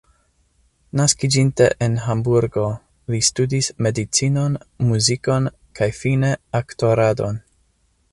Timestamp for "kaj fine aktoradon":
5.81-7.39